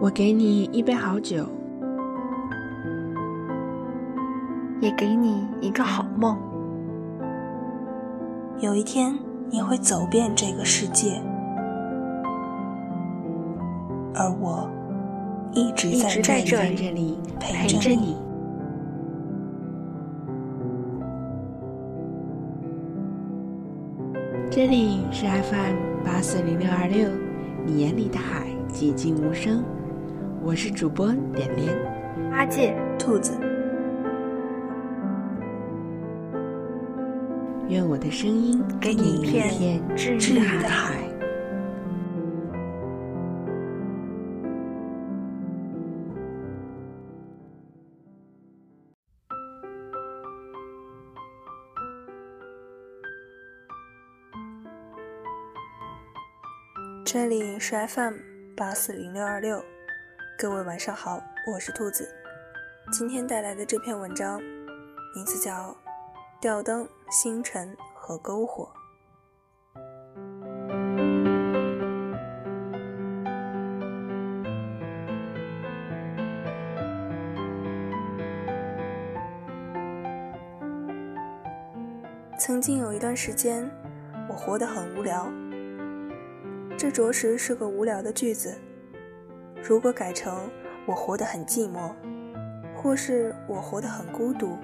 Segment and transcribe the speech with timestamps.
[0.00, 1.44] 我给你一杯好酒，
[4.80, 6.38] 也给你一个好梦。
[8.60, 9.18] 有一天，
[9.50, 11.20] 你会走遍这个世界，
[14.14, 14.70] 而我
[15.52, 18.25] 一直在这里陪着你。
[24.48, 27.08] 这里是 FM 八四零六二六，
[27.64, 29.62] 你眼里的海寂静无声。
[30.40, 31.76] 我是主播点点，
[32.32, 33.32] 阿戒，兔子。
[37.68, 41.15] 愿我的声音给你一片治愈的海。
[57.18, 58.12] 这里是 FM
[58.54, 59.64] 八四零六二六，
[60.38, 61.18] 各位晚上好，
[61.50, 62.06] 我是兔子。
[62.92, 64.38] 今天带来的这篇文章，
[65.14, 65.70] 名字叫
[66.42, 68.68] 《吊灯、星辰和篝火》。
[82.38, 83.66] 曾经有一段时间，
[84.28, 85.26] 我活得很无聊。
[86.78, 88.54] 这着实是个无聊的句子。
[89.62, 90.50] 如果改成
[90.86, 91.90] “我活得很寂寞”，
[92.76, 94.58] 或是“我活得很孤独”，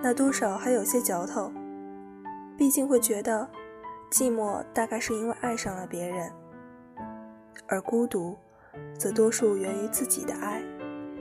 [0.00, 1.52] 那多少还有些嚼头。
[2.56, 3.48] 毕竟会觉得，
[4.10, 6.30] 寂寞大概是因为爱上了别人，
[7.66, 8.36] 而孤独，
[8.96, 10.62] 则多数源于自己的爱。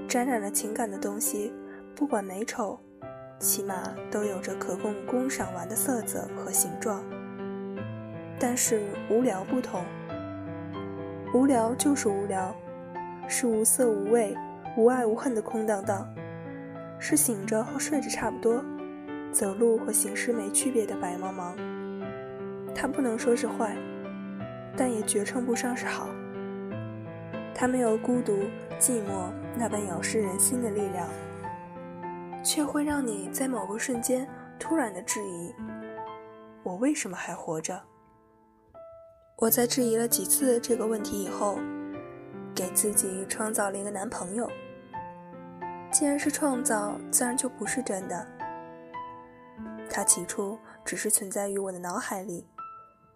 [0.08, 1.52] 沾染了情感的东西，
[1.96, 2.80] 不管美丑，
[3.40, 7.04] 起码都有着可供观赏玩的色泽和形状。
[8.40, 9.84] 但是无聊不同，
[11.34, 12.54] 无聊就是无聊，
[13.28, 14.36] 是无色无味、
[14.76, 16.08] 无爱无恨的空荡荡，
[17.00, 18.64] 是醒着和睡着差不多，
[19.32, 21.56] 走路和行尸没区别的白茫茫。
[22.76, 23.76] 它不能说是坏，
[24.76, 26.10] 但也绝称不上是好。
[27.54, 28.34] 它没有孤独、
[28.78, 31.08] 寂寞那般咬噬人心的力量，
[32.44, 34.28] 却会让你在某个瞬间
[34.60, 35.56] 突然的质疑：
[36.64, 37.82] 我为什么还活着？
[39.38, 41.60] 我在质疑了几次这个问题以后，
[42.56, 44.50] 给自己创造了一个男朋友。
[45.92, 48.26] 既然是创造，自然就不是真的。
[49.90, 52.48] 他起初只是存在于我的脑海里，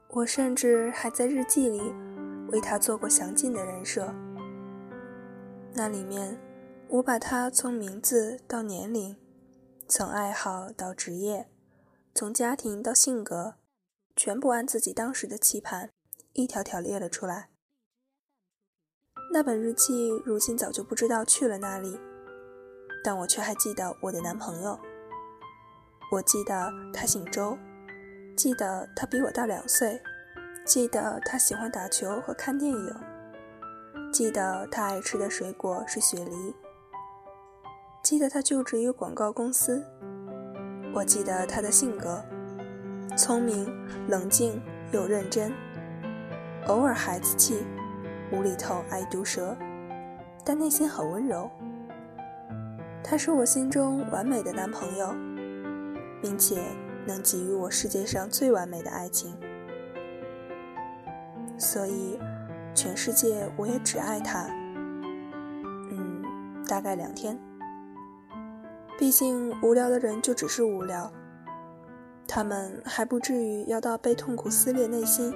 [0.09, 1.93] 我甚至还在日记里
[2.51, 4.13] 为他做过详尽的人设。
[5.73, 6.37] 那里面，
[6.89, 9.15] 我把他从名字到年龄，
[9.87, 11.47] 从爱好到职业，
[12.13, 13.55] 从家庭到性格，
[14.17, 15.89] 全部按自己当时的期盼。
[16.41, 17.49] 一条条列了出来。
[19.33, 21.99] 那本日记如今早就不知道去了哪里，
[23.03, 24.79] 但我却还记得我的男朋友。
[26.13, 27.57] 我记得他姓周，
[28.37, 30.01] 记得他比我大两岁，
[30.65, 32.95] 记得他喜欢打球和看电影，
[34.11, 36.55] 记得他爱吃的水果是雪梨，
[38.01, 39.85] 记得他就职于广告公司。
[40.93, 42.23] 我记得他的性格：
[43.17, 43.67] 聪明、
[44.07, 44.59] 冷静
[44.93, 45.53] 又认真。
[46.67, 47.65] 偶尔孩子气，
[48.31, 49.57] 无厘头，爱毒舌，
[50.45, 51.49] 但内心很温柔。
[53.03, 55.15] 他是我心中完美的男朋友，
[56.21, 56.61] 并且
[57.07, 59.35] 能给予我世界上最完美的爱情。
[61.57, 62.19] 所以，
[62.75, 64.45] 全世界我也只爱他。
[65.91, 66.23] 嗯，
[66.67, 67.39] 大概两天。
[68.97, 71.11] 毕竟无聊的人就只是无聊，
[72.27, 75.33] 他们还不至于要到被痛苦撕裂内心。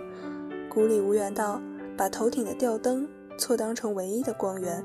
[0.74, 1.62] 孤立无援到
[1.96, 3.08] 把头顶的吊灯
[3.38, 4.84] 错当成唯一的光源。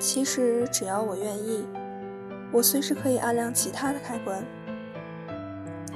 [0.00, 1.64] 其实只要我愿意，
[2.50, 4.44] 我随时可以按亮其他的开关。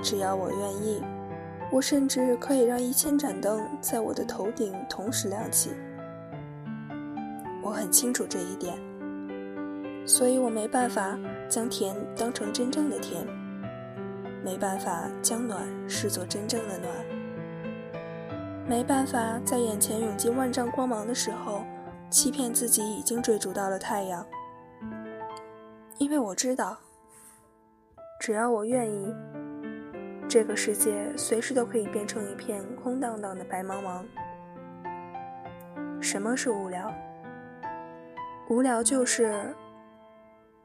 [0.00, 1.02] 只要我愿意，
[1.72, 5.70] 我甚至可以让一千盏灯在我的头顶同时亮起。
[7.60, 8.78] 我很清楚这一点，
[10.06, 13.26] 所以我没办法将甜当成真正的甜，
[14.44, 17.07] 没办法将暖视作真正的暖。
[18.68, 21.64] 没办法在眼前涌进万丈光芒的时候，
[22.10, 24.26] 欺骗自己已经追逐到了太阳，
[25.96, 26.76] 因为我知道，
[28.20, 29.14] 只要我愿意，
[30.28, 34.04] 这个世界随时都可以变成一片空荡荡的白茫茫。
[35.98, 36.92] 什么是无聊？
[38.50, 39.54] 无聊就是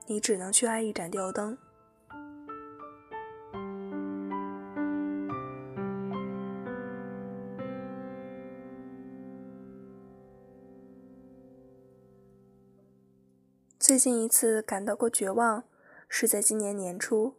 [0.08, 1.58] 你只能去爱一盏吊灯。
[13.86, 15.66] 最近一次感到过绝望，
[16.08, 17.36] 是在今年年初。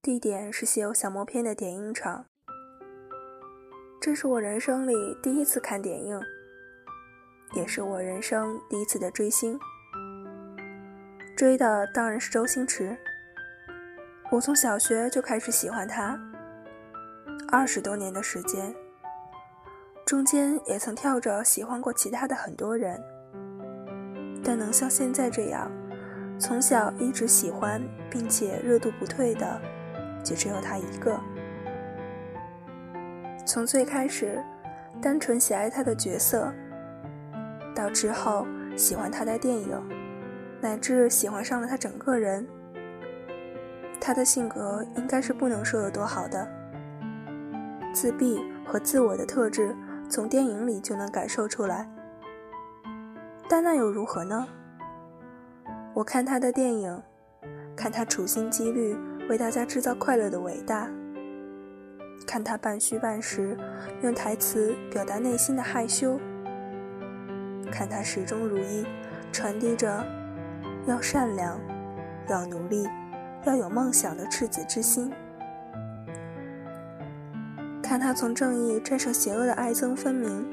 [0.00, 2.26] 地点是《西游降魔篇》的点映场。
[4.00, 6.20] 这是我人生里第一次看点映，
[7.54, 9.58] 也是我人生第一次的追星。
[11.36, 12.96] 追的当然是周星驰。
[14.30, 16.16] 我从小学就开始喜欢他，
[17.50, 18.72] 二十多年的时间，
[20.06, 23.02] 中间也曾跳着喜欢过其他的很多人，
[24.46, 25.68] 但能像现在这样，
[26.38, 29.60] 从小一直喜欢并且热度不退的，
[30.22, 31.18] 就只有他一个。
[33.44, 34.40] 从最开始，
[35.02, 36.52] 单纯喜爱他的角色，
[37.74, 38.46] 到之后
[38.76, 39.82] 喜欢他的电影，
[40.60, 42.46] 乃至喜欢上了他整个人。
[44.00, 46.46] 他的性格应该是不能说有多好的，
[47.92, 49.74] 自闭和自我的特质
[50.08, 51.88] 从电影里就能感受出来。
[53.48, 54.46] 但那又如何呢？
[55.94, 57.02] 我看他的电影，
[57.76, 58.96] 看他处心积虑
[59.28, 60.88] 为大家制造快乐的伟大。
[62.26, 63.56] 看他半虚半实，
[64.02, 66.18] 用台词表达内心的害羞；
[67.70, 68.84] 看他始终如一，
[69.32, 70.04] 传递着
[70.86, 71.56] 要善良、
[72.28, 72.88] 要努力、
[73.44, 75.08] 要有梦想的赤子之心；
[77.80, 80.50] 看他从正义战胜邪恶的爱憎分明，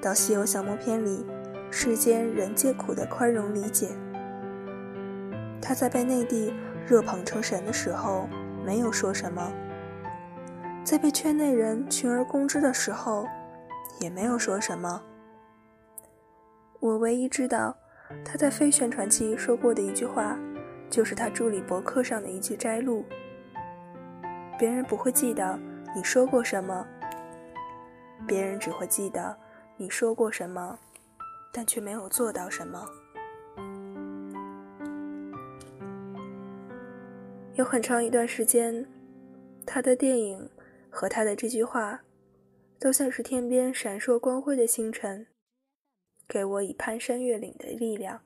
[0.00, 1.26] 到《西游降魔篇》里
[1.70, 3.88] 世间人皆苦的宽容理解；
[5.60, 6.52] 他在被内地
[6.86, 8.28] 热捧成神的时候，
[8.64, 9.52] 没有说什么。
[10.84, 13.26] 在被圈内人群而攻之的时候，
[14.00, 15.02] 也没有说什么。
[16.78, 17.76] 我唯一知道
[18.24, 20.38] 他在非宣传期说过的一句话，
[20.88, 23.04] 就是他助理博客上的一句摘录
[24.56, 25.58] ：“别人不会记得
[25.94, 26.86] 你说过什么，
[28.26, 29.36] 别人只会记得
[29.76, 30.78] 你说过什么，
[31.56, 32.84] 但却没有做到什么。”
[37.56, 38.86] 有很长一段时间，
[39.64, 40.50] 他的电影。
[40.88, 42.00] 和他的这句话，
[42.80, 45.26] 都像是天边闪烁光辉的星辰，
[46.26, 48.22] 给我以攀山越岭的力量。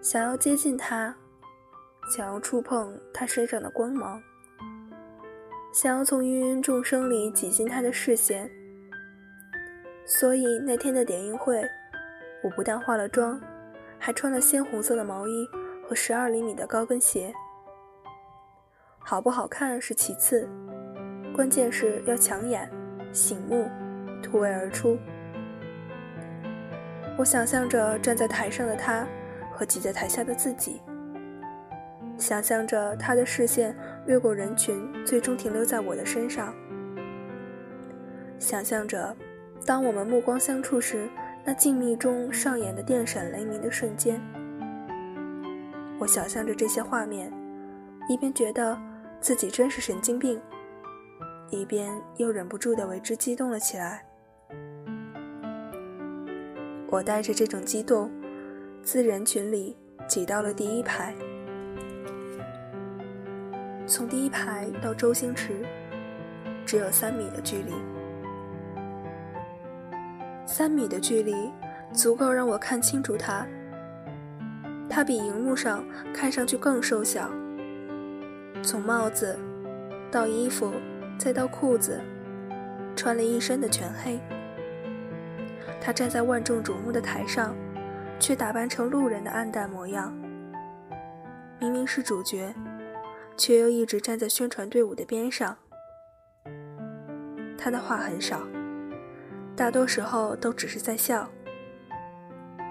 [0.00, 1.16] 想要接近他，
[2.14, 4.22] 想要触碰他身上的光芒，
[5.74, 8.48] 想要从芸芸众生里挤进他的视线。
[10.10, 11.62] 所以那天的点映会，
[12.42, 13.40] 我不但化了妆，
[13.96, 15.48] 还穿了鲜红色的毛衣
[15.86, 17.32] 和十二厘米的高跟鞋。
[18.98, 20.48] 好不好看是其次，
[21.32, 22.68] 关键是要抢眼、
[23.12, 23.70] 醒目、
[24.20, 24.98] 突围而出。
[27.16, 29.06] 我想象着站在台上的他
[29.54, 30.82] 和挤在台下的自己，
[32.18, 33.76] 想象着他的视线
[34.06, 36.52] 越过人群，最终停留在我的身上。
[38.40, 39.14] 想象着，
[39.64, 41.08] 当我们目光相触时，
[41.44, 44.20] 那静谧中上演的电闪雷鸣的瞬间。
[45.98, 47.32] 我想象着这些画面，
[48.08, 48.78] 一边觉得。
[49.22, 50.40] 自己真是神经病，
[51.50, 54.02] 一边又忍不住的为之激动了起来。
[56.88, 58.10] 我带着这种激动，
[58.82, 59.76] 自人群里
[60.08, 61.14] 挤到了第一排。
[63.86, 65.66] 从第一排到周星驰，
[66.64, 67.74] 只有三米的距离。
[70.60, 71.50] 三米的距离，
[71.90, 73.46] 足够让我看清楚他。
[74.90, 77.30] 他比荧幕上看上去更瘦小。
[78.62, 79.38] 从帽子，
[80.10, 80.70] 到衣服，
[81.18, 81.98] 再到裤子，
[82.94, 84.20] 穿了一身的全黑。
[85.80, 87.56] 他站在万众瞩目的台上，
[88.18, 90.14] 却打扮成路人的暗淡模样。
[91.58, 92.54] 明明是主角，
[93.34, 95.56] 却又一直站在宣传队伍的边上。
[97.56, 98.42] 他的话很少，
[99.60, 101.30] 大多时候都只是在笑。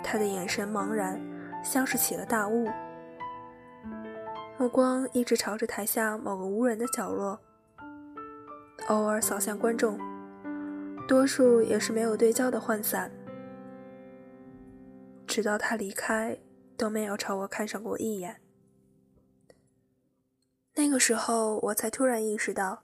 [0.03, 1.21] 他的眼神茫然，
[1.63, 2.67] 像是起了大雾。
[4.57, 7.39] 目光一直朝着台下某个无人的角落，
[8.87, 9.99] 偶尔扫向观众，
[11.07, 13.11] 多数也是没有对焦的涣散。
[15.27, 16.39] 直到他离开，
[16.75, 18.37] 都没有朝我看上过一眼。
[20.73, 22.81] 那个时候，我才突然意识到，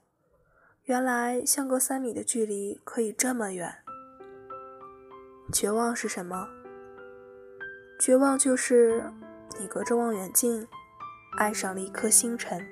[0.84, 3.78] 原来相隔三米的距离可以这么远。
[5.52, 6.48] 绝望是什么？
[7.98, 9.02] 绝望就是
[9.58, 10.66] 你隔着望远镜。
[11.38, 12.66] 爱上了一颗星辰。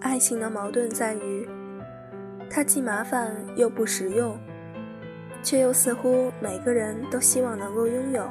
[0.00, 1.48] 爱情的矛盾在于，
[2.48, 4.38] 它既麻烦又不实用，
[5.42, 8.30] 却又似乎每个人都希望能够拥有。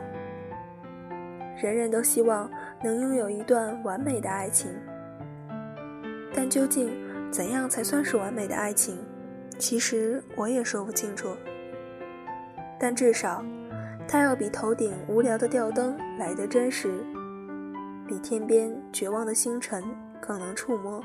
[1.65, 2.48] 人人都希望
[2.84, 4.69] 能拥有一段完美的爱情。
[6.31, 6.91] 但究竟
[7.31, 8.98] 怎样才算是完美的爱情？
[9.57, 11.29] 其实我也说不清楚。
[12.79, 13.43] 但至少，
[14.07, 17.03] 它要比头顶无聊的吊灯来得真实，
[18.05, 19.84] 比天边绝望的星辰
[20.22, 21.01] 更能触摸。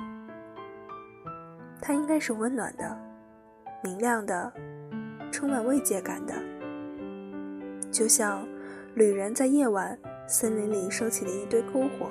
[1.81, 2.99] 它应该是温暖的、
[3.83, 4.52] 明亮的、
[5.33, 6.35] 充满慰藉感的，
[7.90, 8.47] 就像
[8.95, 9.97] 旅人在夜晚
[10.33, 12.09] 森林里收起了一堆篝火。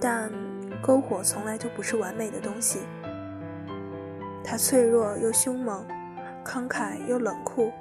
[0.00, 0.30] 但
[0.80, 2.78] 篝火从来就不是完美的东西，
[4.44, 5.84] 它脆弱又凶猛，
[6.44, 7.72] 慷慨又冷酷，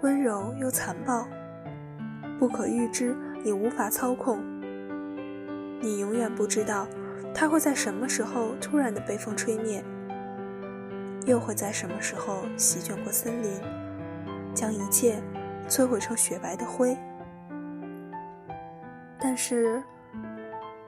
[0.00, 1.28] 温柔又残暴，
[2.38, 3.14] 不可预知
[3.44, 4.42] 也无法操控。
[5.82, 6.88] 你永远不知道。
[7.36, 9.82] 它会在什么时候突然的被风吹灭，
[11.26, 13.60] 又会在什么时候席卷过森林，
[14.54, 15.20] 将一切
[15.68, 16.96] 摧毁成雪白的灰？
[19.26, 19.82] 但是，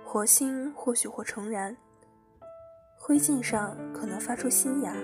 [0.04, 1.74] 火星或许会重燃，
[2.94, 4.94] 灰烬上可能发出新芽，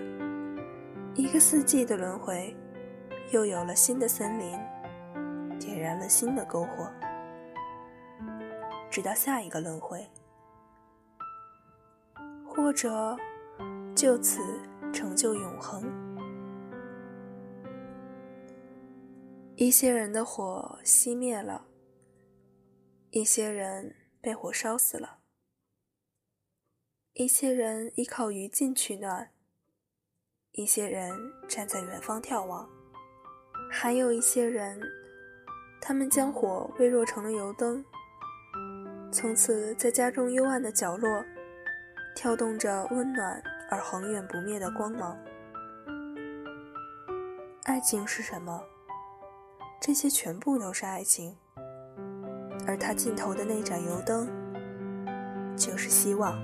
[1.15, 2.55] 一个四季的轮回，
[3.31, 4.61] 又有了新的森林，
[5.59, 6.87] 点燃了新的篝火，
[8.91, 10.07] 直到下一个轮回。
[12.47, 13.17] 或者
[13.95, 14.43] 就此
[14.93, 15.83] 成就永恒。
[19.57, 21.65] 一些人的火熄灭了，
[23.15, 25.19] 一些人被火烧死了，
[27.13, 29.31] 一些人依靠余烬取暖，
[30.53, 31.13] 一些人
[31.47, 32.67] 站在远方眺望，
[33.71, 34.81] 还有一些人，
[35.79, 37.85] 他们将火微弱成了油灯，
[39.13, 41.23] 从此在家中幽暗的角落。
[42.15, 45.19] 跳动着温暖而恒远不灭的光芒。
[47.65, 48.63] 爱情是什么？
[49.81, 51.37] 这些全部都是爱情，
[52.67, 54.29] 而它尽头的那盏油灯，
[55.57, 56.41] 就是希望。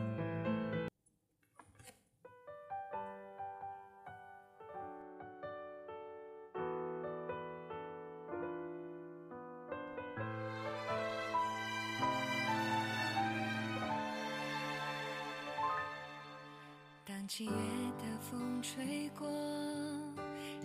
[17.06, 19.26] 当七月的风吹过，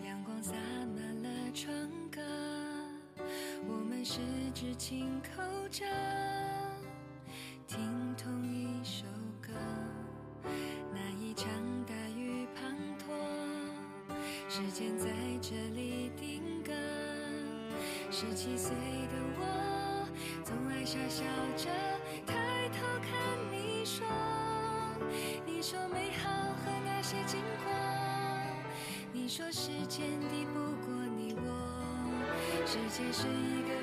[0.05, 0.53] 阳光洒
[0.95, 1.73] 满了窗
[2.11, 2.21] 格，
[4.05, 4.19] 十
[4.53, 5.85] 指紧扣着，
[7.65, 9.05] 听同一首
[9.41, 9.49] 歌。
[10.93, 11.47] 那一场
[11.87, 14.13] 大雨滂沱，
[14.49, 15.07] 时间在
[15.41, 16.73] 这里定格。
[18.11, 20.05] 十七岁的我，
[20.43, 21.23] 总爱傻笑
[21.55, 21.69] 着
[22.25, 23.09] 抬头看
[23.53, 24.05] 你说，
[25.45, 27.01] 你说美好和那。
[27.01, 27.71] 些经过，
[29.11, 31.51] 你说时间抵不过你我，
[32.65, 33.82] 世界是一个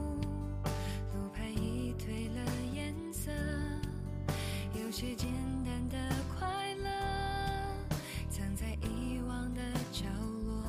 [4.91, 5.29] 有些简
[5.63, 5.97] 单的
[6.37, 6.45] 快
[6.83, 6.89] 乐，
[8.29, 10.03] 藏在遗忘的角
[10.45, 10.61] 落，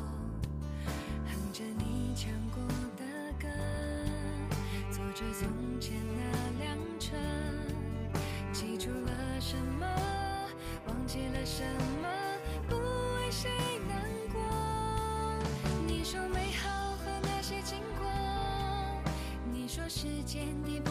[1.27, 2.63] 哼着你唱过
[2.97, 3.05] 的
[3.41, 3.49] 歌，
[4.93, 5.49] 坐着从
[5.81, 6.23] 前那
[6.65, 7.17] 辆车，
[8.53, 9.85] 记住了什么，
[10.87, 11.65] 忘记了什
[12.01, 12.09] 么，
[12.69, 13.51] 不为谁
[13.89, 14.41] 难过。
[15.85, 17.61] 你说美好和那些。
[17.65, 18.07] 经过，
[19.53, 20.91] 你说时间抵不，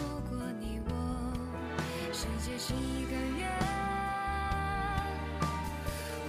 [2.21, 3.49] 世界是一个圆，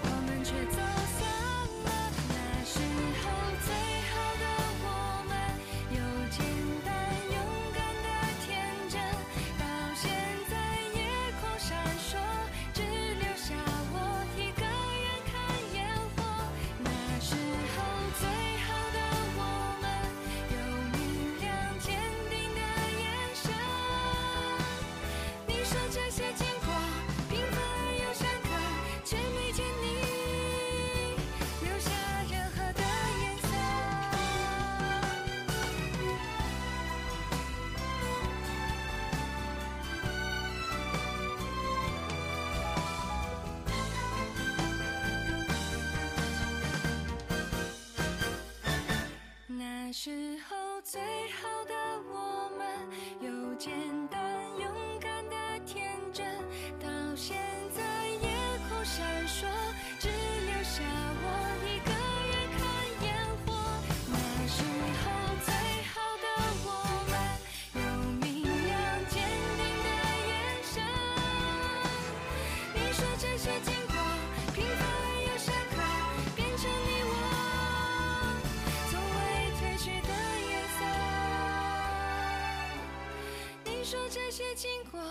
[0.01, 0.81] 我们却走
[83.93, 85.02] 说这些经过，